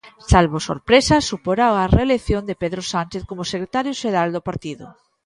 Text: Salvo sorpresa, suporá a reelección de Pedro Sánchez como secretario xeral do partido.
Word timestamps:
Salvo 0.31 0.57
sorpresa, 0.69 1.15
suporá 1.31 1.67
a 1.73 1.91
reelección 1.97 2.43
de 2.45 2.59
Pedro 2.61 2.81
Sánchez 2.93 3.23
como 3.29 3.49
secretario 3.53 3.93
xeral 4.01 4.29
do 4.35 4.45
partido. 4.49 4.85